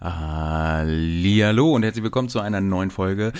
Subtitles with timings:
[0.00, 3.32] Hallo und herzlich willkommen zu einer neuen Folge.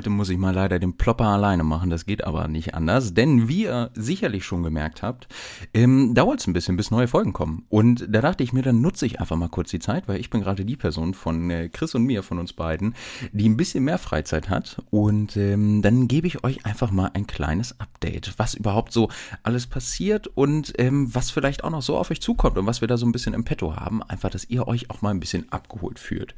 [0.00, 3.48] Heute muss ich mal leider den Plopper alleine machen, das geht aber nicht anders, denn
[3.48, 5.28] wie ihr sicherlich schon gemerkt habt,
[5.74, 7.66] ähm, dauert es ein bisschen, bis neue Folgen kommen.
[7.68, 10.30] Und da dachte ich mir, dann nutze ich einfach mal kurz die Zeit, weil ich
[10.30, 12.94] bin gerade die Person von äh, Chris und mir, von uns beiden,
[13.32, 14.82] die ein bisschen mehr Freizeit hat.
[14.88, 19.10] Und ähm, dann gebe ich euch einfach mal ein kleines Update, was überhaupt so
[19.42, 22.88] alles passiert und ähm, was vielleicht auch noch so auf euch zukommt und was wir
[22.88, 24.02] da so ein bisschen im Petto haben.
[24.02, 26.34] Einfach, dass ihr euch auch mal ein bisschen abgeholt fühlt.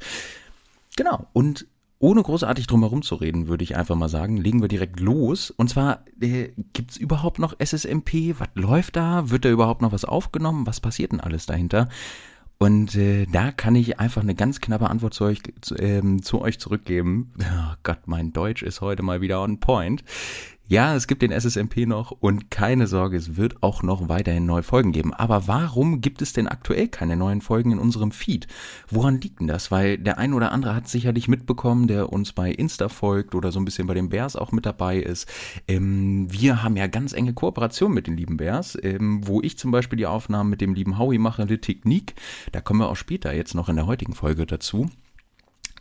[0.95, 1.65] Genau, und
[2.03, 5.51] ohne großartig drum herum zu reden, würde ich einfach mal sagen, legen wir direkt los.
[5.51, 8.35] Und zwar, äh, gibt es überhaupt noch SSMP?
[8.39, 9.29] Was läuft da?
[9.29, 10.67] Wird da überhaupt noch was aufgenommen?
[10.67, 11.87] Was passiert denn alles dahinter?
[12.57, 16.41] Und äh, da kann ich einfach eine ganz knappe Antwort zu euch, zu, ähm, zu
[16.41, 17.31] euch zurückgeben.
[17.41, 20.03] Oh Gott, mein Deutsch ist heute mal wieder on point.
[20.69, 24.63] Ja, es gibt den SSMP noch und keine Sorge, es wird auch noch weiterhin neue
[24.63, 25.13] Folgen geben.
[25.13, 28.47] Aber warum gibt es denn aktuell keine neuen Folgen in unserem Feed?
[28.87, 29.71] Woran liegt denn das?
[29.71, 33.59] Weil der ein oder andere hat sicherlich mitbekommen, der uns bei Insta folgt oder so
[33.59, 35.27] ein bisschen bei den Bears auch mit dabei ist.
[35.67, 39.71] Ähm, wir haben ja ganz enge Kooperation mit den lieben Bears, ähm, wo ich zum
[39.71, 42.15] Beispiel die Aufnahmen mit dem lieben Howie mache, die Technik.
[42.53, 44.89] Da kommen wir auch später jetzt noch in der heutigen Folge dazu.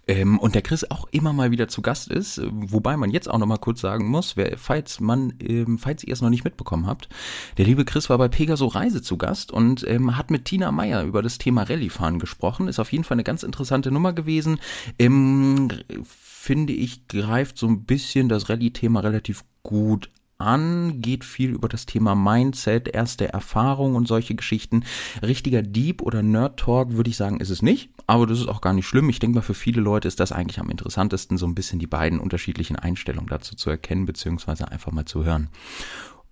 [0.09, 3.39] Ähm, und der Chris auch immer mal wieder zu Gast ist, wobei man jetzt auch
[3.39, 6.87] noch mal kurz sagen muss, wer, falls man, ähm, falls ihr es noch nicht mitbekommen
[6.87, 7.09] habt,
[7.57, 11.05] der liebe Chris war bei Pegaso Reise zu Gast und ähm, hat mit Tina Meyer
[11.05, 12.67] über das Thema Rallye-Fahren gesprochen.
[12.67, 14.59] Ist auf jeden Fall eine ganz interessante Nummer gewesen.
[14.99, 15.69] Ähm,
[16.05, 20.11] finde ich, greift so ein bisschen das Rallye-Thema relativ gut
[20.43, 24.85] an, geht viel über das Thema Mindset, erste Erfahrung und solche Geschichten.
[25.23, 28.61] Richtiger Deep oder Nerd Talk würde ich sagen, ist es nicht, aber das ist auch
[28.61, 29.09] gar nicht schlimm.
[29.09, 31.87] Ich denke mal, für viele Leute ist das eigentlich am interessantesten, so ein bisschen die
[31.87, 35.49] beiden unterschiedlichen Einstellungen dazu zu erkennen, beziehungsweise einfach mal zu hören.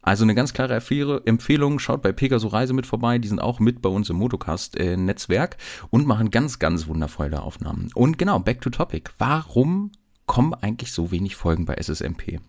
[0.02, 0.74] Also eine ganz klare
[1.26, 5.54] Empfehlung, schaut bei Pegaso Reise mit vorbei, die sind auch mit bei uns im Motocast-Netzwerk
[5.54, 7.90] äh, und machen ganz, ganz wundervolle Aufnahmen.
[7.94, 9.10] Und genau, back to topic.
[9.18, 9.92] Warum
[10.24, 12.40] kommen eigentlich so wenig Folgen bei SSMP?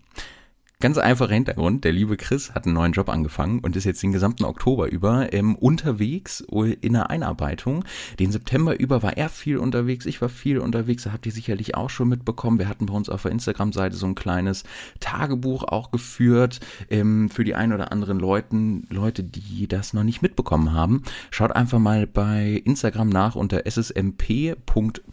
[0.81, 4.11] Ganz einfacher Hintergrund, der liebe Chris hat einen neuen Job angefangen und ist jetzt den
[4.11, 6.41] gesamten Oktober über ähm, unterwegs
[6.81, 7.85] in der Einarbeitung.
[8.17, 11.75] Den September über war er viel unterwegs, ich war viel unterwegs, da habt ihr sicherlich
[11.75, 12.57] auch schon mitbekommen.
[12.57, 14.63] Wir hatten bei uns auf der Instagram-Seite so ein kleines
[14.99, 20.23] Tagebuch auch geführt ähm, für die ein oder anderen Leuten, Leute, die das noch nicht
[20.23, 21.03] mitbekommen haben.
[21.29, 25.11] Schaut einfach mal bei Instagram nach unter ssmp.podcast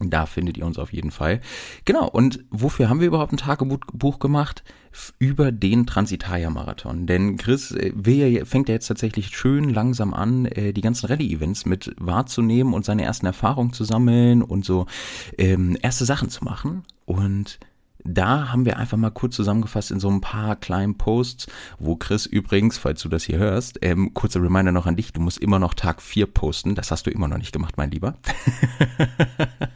[0.00, 1.40] da findet ihr uns auf jeden Fall.
[1.84, 4.62] Genau, und wofür haben wir überhaupt ein Tagebuch gemacht?
[5.18, 7.06] Über den Transitalia-Marathon.
[7.06, 11.66] Denn Chris äh, will, fängt ja jetzt tatsächlich schön langsam an, äh, die ganzen Rallye-Events
[11.66, 14.86] mit wahrzunehmen und seine ersten Erfahrungen zu sammeln und so
[15.36, 16.84] ähm, erste Sachen zu machen.
[17.04, 17.58] Und
[18.08, 21.46] da haben wir einfach mal kurz zusammengefasst in so ein paar kleinen Posts,
[21.78, 25.20] wo Chris übrigens, falls du das hier hörst, ähm, kurzer Reminder noch an dich, du
[25.20, 28.16] musst immer noch Tag 4 posten, das hast du immer noch nicht gemacht, mein Lieber.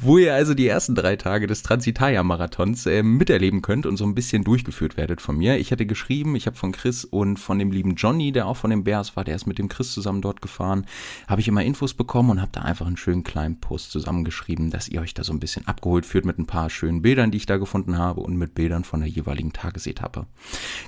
[0.00, 4.14] wo ihr also die ersten drei Tage des Transitalia-Marathons äh, miterleben könnt und so ein
[4.14, 5.58] bisschen durchgeführt werdet von mir.
[5.58, 8.70] Ich hatte geschrieben, ich habe von Chris und von dem lieben Johnny, der auch von
[8.70, 10.86] den Bears war, der ist mit dem Chris zusammen dort gefahren,
[11.28, 14.88] habe ich immer Infos bekommen und habe da einfach einen schönen kleinen Post zusammengeschrieben, dass
[14.88, 17.46] ihr euch da so ein bisschen abgeholt führt mit ein paar schönen Bildern, die ich
[17.46, 20.26] da gefunden habe und mit Bildern von der jeweiligen Tagesetappe.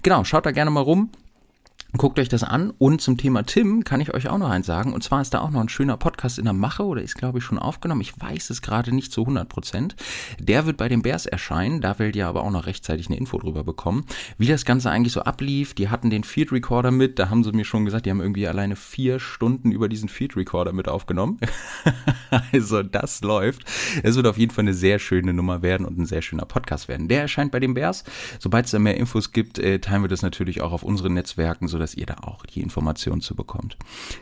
[0.02, 1.10] Genau, schaut da gerne mal rum.
[1.96, 2.72] Guckt euch das an.
[2.78, 4.92] Und zum Thema Tim kann ich euch auch noch eins sagen.
[4.92, 7.38] Und zwar ist da auch noch ein schöner Podcast in der Mache oder ist, glaube
[7.38, 8.00] ich, schon aufgenommen.
[8.02, 9.96] Ich weiß es gerade nicht zu 100 Prozent.
[10.38, 11.80] Der wird bei den Bears erscheinen.
[11.80, 14.04] Da werdet ihr aber auch noch rechtzeitig eine Info drüber bekommen.
[14.36, 15.74] Wie das Ganze eigentlich so ablief.
[15.74, 17.18] Die hatten den Field Recorder mit.
[17.18, 20.36] Da haben sie mir schon gesagt, die haben irgendwie alleine vier Stunden über diesen Field
[20.36, 21.38] Recorder mit aufgenommen.
[22.52, 23.64] also das läuft.
[24.02, 26.88] Es wird auf jeden Fall eine sehr schöne Nummer werden und ein sehr schöner Podcast
[26.88, 27.08] werden.
[27.08, 28.04] Der erscheint bei den Bears.
[28.38, 31.68] Sobald es da mehr Infos gibt, äh, teilen wir das natürlich auch auf unseren Netzwerken,
[31.76, 33.76] sodass dass ihr da auch die Informationen zu bekommt.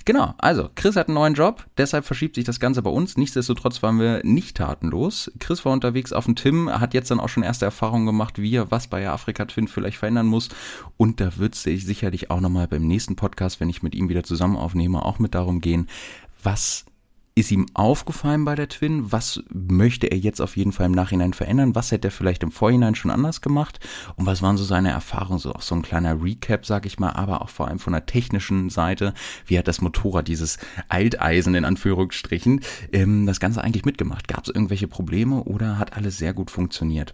[0.05, 3.17] Genau, also Chris hat einen neuen Job, deshalb verschiebt sich das Ganze bei uns.
[3.17, 5.33] Nichtsdestotrotz waren wir nicht tatenlos.
[5.39, 8.55] Chris war unterwegs auf dem Tim, hat jetzt dann auch schon erste Erfahrungen gemacht, wie
[8.55, 10.51] er was bei Afrika Twin vielleicht verändern muss.
[10.99, 14.25] Und da wird es sicherlich auch nochmal beim nächsten Podcast, wenn ich mit ihm wieder
[14.25, 15.89] zusammen aufnehme, auch mit darum gehen,
[16.43, 16.85] was
[17.37, 19.11] ist ihm aufgefallen bei der Twin?
[19.11, 21.75] Was möchte er jetzt auf jeden Fall im Nachhinein verändern?
[21.75, 23.81] Was hätte er vielleicht im Vorhinein schon anders gemacht?
[24.15, 25.41] Und was waren so seine Erfahrungen?
[25.41, 28.07] So auch so ein kleiner Recap, sag ich mal, aber auch vor allem von der
[28.07, 29.15] technischen Seite.
[29.47, 30.59] Wie hat das Motorrad, dieses
[30.89, 32.61] Alteisen in Anführungsstrichen,
[32.93, 34.29] ähm, das Ganze eigentlich mitgemacht?
[34.29, 37.13] Gab es irgendwelche Probleme oder hat alles sehr gut funktioniert?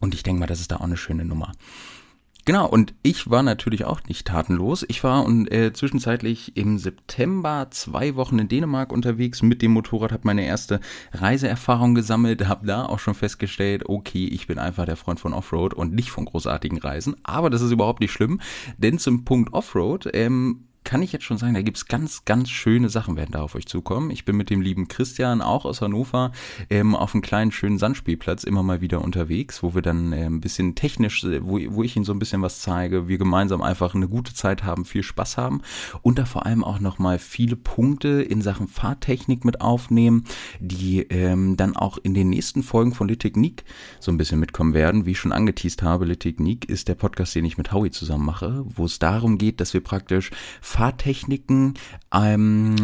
[0.00, 1.52] Und ich denke mal, das ist da auch eine schöne Nummer.
[2.46, 4.84] Genau, und ich war natürlich auch nicht tatenlos.
[4.86, 10.12] Ich war und, äh, zwischenzeitlich im September zwei Wochen in Dänemark unterwegs mit dem Motorrad,
[10.12, 10.78] habe meine erste
[11.10, 15.74] Reiseerfahrung gesammelt, habe da auch schon festgestellt, okay, ich bin einfach der Freund von Offroad
[15.74, 17.16] und nicht von großartigen Reisen.
[17.24, 18.40] Aber das ist überhaupt nicht schlimm,
[18.78, 22.88] denn zum Punkt Offroad ähm, kann ich jetzt schon sagen, da gibt's ganz, ganz schöne
[22.88, 24.10] Sachen, werden da auf euch zukommen.
[24.12, 26.30] Ich bin mit dem lieben Christian, auch aus Hannover,
[26.70, 30.40] ähm, auf einem kleinen, schönen Sandspielplatz immer mal wieder unterwegs, wo wir dann äh, ein
[30.40, 33.96] bisschen technisch, äh, wo, wo ich ihnen so ein bisschen was zeige, wir gemeinsam einfach
[33.96, 35.60] eine gute Zeit haben, viel Spaß haben
[36.02, 40.22] und da vor allem auch nochmal viele Punkte in Sachen Fahrtechnik mit aufnehmen,
[40.60, 43.64] die ähm, dann auch in den nächsten Folgen von Litechnik
[43.98, 45.04] so ein bisschen mitkommen werden.
[45.04, 48.64] Wie ich schon angeteased habe, Litechnik ist der Podcast, den ich mit Howie zusammen mache,
[48.64, 50.30] wo es darum geht, dass wir praktisch
[50.76, 51.72] Fahrtechniken
[52.12, 52.76] ähm,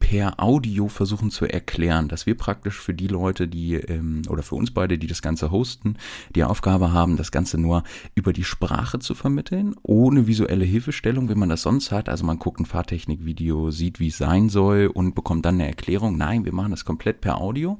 [0.00, 4.56] per Audio versuchen zu erklären, dass wir praktisch für die Leute, die ähm, oder für
[4.56, 5.96] uns beide, die das Ganze hosten,
[6.34, 7.84] die Aufgabe haben, das Ganze nur
[8.16, 12.08] über die Sprache zu vermitteln, ohne visuelle Hilfestellung, wie man das sonst hat.
[12.08, 16.16] Also man guckt ein Fahrtechnikvideo, sieht, wie es sein soll und bekommt dann eine Erklärung.
[16.16, 17.78] Nein, wir machen das komplett per Audio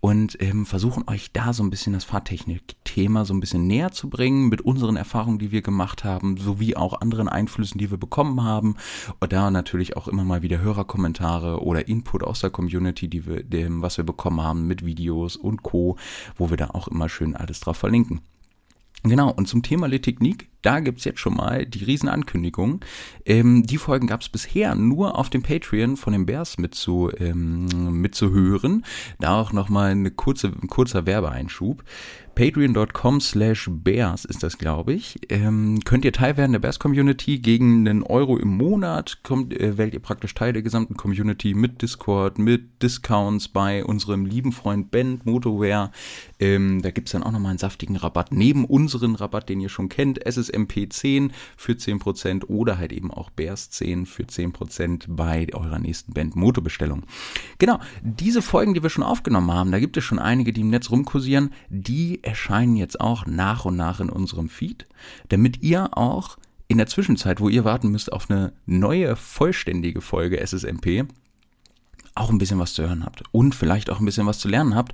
[0.00, 4.08] und ähm, versuchen euch da so ein bisschen das Fahrtechnik-Thema so ein bisschen näher zu
[4.08, 8.42] bringen mit unseren Erfahrungen, die wir gemacht haben, sowie auch anderen Einflüssen, die wir bekommen
[8.42, 8.76] haben.
[9.20, 13.42] Und da natürlich auch immer mal wieder Hörerkommentare oder Input aus der Community, die wir,
[13.42, 15.96] dem, was wir bekommen haben mit Videos und Co.,
[16.36, 18.20] wo wir da auch immer schön alles drauf verlinken.
[19.02, 22.84] Genau, und zum Thema Technik da gibt's jetzt schon mal die Riesenankündigung.
[23.24, 28.84] Ähm, die Folgen gab's bisher nur auf dem Patreon von den Bears mitzu, ähm, mitzuhören.
[29.18, 31.84] Da auch nochmal eine kurze, ein kurzer Werbeeinschub.
[32.34, 35.18] Patreon.com slash Bears ist das, glaube ich.
[35.28, 39.18] Ähm, könnt ihr Teil werden der Bears Community gegen einen Euro im Monat.
[39.22, 44.24] Kommt, äh, wählt ihr praktisch Teil der gesamten Community mit Discord, mit Discounts bei unserem
[44.24, 45.90] lieben Freund Ben Motorware.
[46.38, 49.88] Ähm, da gibt's dann auch nochmal einen saftigen Rabatt neben unseren Rabatt, den ihr schon
[49.88, 50.24] kennt.
[50.24, 55.78] Es ist MP10 für 10% oder halt eben auch Bears 10 für 10% bei eurer
[55.78, 57.04] nächsten Band Motobestellung.
[57.58, 60.70] Genau, diese Folgen, die wir schon aufgenommen haben, da gibt es schon einige, die im
[60.70, 64.86] Netz rumkursieren, die erscheinen jetzt auch nach und nach in unserem Feed,
[65.28, 66.38] damit ihr auch
[66.68, 71.06] in der Zwischenzeit, wo ihr warten müsst auf eine neue vollständige Folge SSMP,
[72.14, 74.74] auch ein bisschen was zu hören habt und vielleicht auch ein bisschen was zu lernen
[74.74, 74.92] habt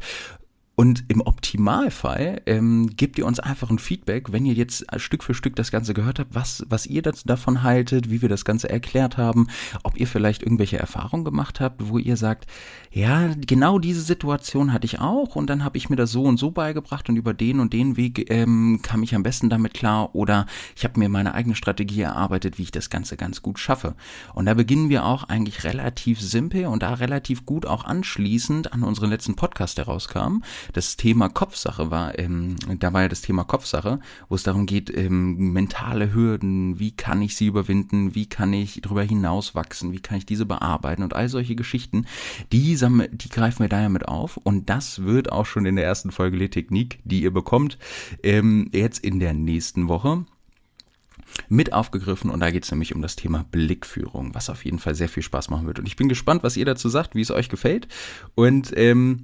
[0.78, 5.32] und im Optimalfall ähm, gebt ihr uns einfach ein Feedback, wenn ihr jetzt Stück für
[5.32, 8.68] Stück das Ganze gehört habt, was, was ihr das, davon haltet, wie wir das Ganze
[8.68, 9.48] erklärt haben,
[9.84, 12.46] ob ihr vielleicht irgendwelche Erfahrungen gemacht habt, wo ihr sagt,
[12.90, 16.36] ja, genau diese Situation hatte ich auch und dann habe ich mir das so und
[16.36, 20.14] so beigebracht und über den und den Weg ähm, kam ich am besten damit klar
[20.14, 20.44] oder
[20.76, 23.94] ich habe mir meine eigene Strategie erarbeitet, wie ich das Ganze ganz gut schaffe.
[24.34, 28.82] Und da beginnen wir auch eigentlich relativ simpel und da relativ gut auch anschließend an
[28.82, 34.00] unseren letzten Podcast herauskam das Thema Kopfsache war, ähm, da war ja das Thema Kopfsache,
[34.28, 38.80] wo es darum geht, ähm, mentale Hürden, wie kann ich sie überwinden, wie kann ich
[38.82, 42.06] darüber hinaus wachsen, wie kann ich diese bearbeiten und all solche Geschichten,
[42.52, 45.84] die, die greifen wir da ja mit auf und das wird auch schon in der
[45.84, 47.78] ersten Folge Le Technik, die ihr bekommt,
[48.22, 50.24] ähm, jetzt in der nächsten Woche
[51.48, 54.94] mit aufgegriffen und da geht es nämlich um das Thema Blickführung, was auf jeden Fall
[54.94, 55.78] sehr viel Spaß machen wird.
[55.78, 57.88] Und ich bin gespannt, was ihr dazu sagt, wie es euch gefällt.
[58.34, 59.22] Und ähm,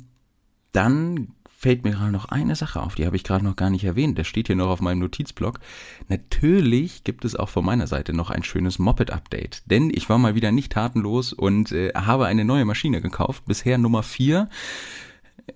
[0.72, 1.28] dann
[1.62, 4.18] fällt mir gerade noch eine Sache auf, die habe ich gerade noch gar nicht erwähnt.
[4.18, 5.60] Der steht hier noch auf meinem Notizblock.
[6.08, 9.62] Natürlich gibt es auch von meiner Seite noch ein schönes Moped-Update.
[9.66, 13.44] Denn ich war mal wieder nicht tatenlos und äh, habe eine neue Maschine gekauft.
[13.46, 14.48] Bisher Nummer 4.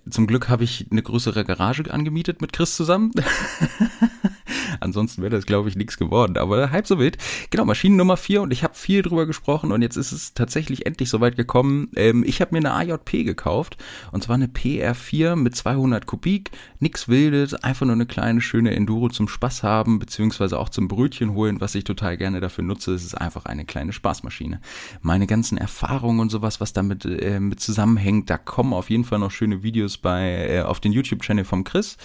[0.09, 3.11] Zum Glück habe ich eine größere Garage angemietet mit Chris zusammen.
[4.79, 6.37] Ansonsten wäre das, glaube ich, nichts geworden.
[6.37, 7.17] Aber halb so wild.
[7.49, 10.85] Genau, Maschinen Nummer 4 und ich habe viel drüber gesprochen und jetzt ist es tatsächlich
[10.85, 11.89] endlich soweit gekommen.
[11.95, 13.77] Ähm, ich habe mir eine AJP gekauft
[14.11, 16.51] und zwar eine PR4 mit 200 Kubik.
[16.79, 21.33] Nix Wildes, einfach nur eine kleine, schöne Enduro zum Spaß haben, beziehungsweise auch zum Brötchen
[21.33, 22.93] holen, was ich total gerne dafür nutze.
[22.93, 24.61] Es ist einfach eine kleine Spaßmaschine.
[25.01, 29.19] Meine ganzen Erfahrungen und sowas, was damit äh, mit zusammenhängt, da kommen auf jeden Fall
[29.19, 31.97] noch schöne Videos bei äh, auf den YouTube-Channel vom Chris.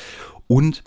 [0.47, 0.83] Und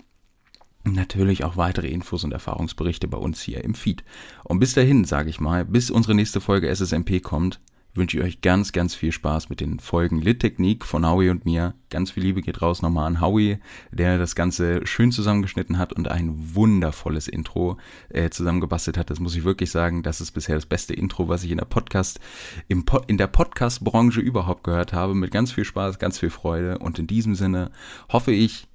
[0.94, 4.04] natürlich auch weitere Infos und Erfahrungsberichte bei uns hier im Feed.
[4.44, 7.60] Und bis dahin, sage ich mal, bis unsere nächste Folge SSMP kommt,
[7.96, 11.74] wünsche ich euch ganz, ganz viel Spaß mit den Folgen Lit-Technik von Howie und mir.
[11.90, 13.58] Ganz viel Liebe geht raus nochmal an Howie,
[13.90, 17.78] der das Ganze schön zusammengeschnitten hat und ein wundervolles Intro
[18.10, 19.10] äh, zusammengebastelt hat.
[19.10, 20.02] Das muss ich wirklich sagen.
[20.02, 22.20] Das ist bisher das beste Intro, was ich in der Podcast,
[22.68, 25.14] im po in der Podcast-Branche überhaupt gehört habe.
[25.14, 26.78] Mit ganz viel Spaß, ganz viel Freude.
[26.78, 27.70] Und in diesem Sinne
[28.10, 28.68] hoffe ich,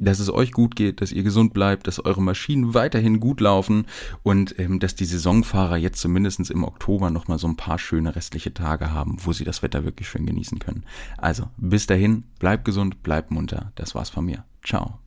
[0.00, 3.86] dass es euch gut geht, dass ihr gesund bleibt, dass eure Maschinen weiterhin gut laufen
[4.22, 8.54] und ähm, dass die Saisonfahrer jetzt zumindest im Oktober nochmal so ein paar schöne restliche
[8.54, 10.84] Tage haben, wo sie das Wetter wirklich schön genießen können.
[11.18, 13.72] Also bis dahin, bleibt gesund, bleibt munter.
[13.74, 14.44] Das war's von mir.
[14.64, 14.98] Ciao.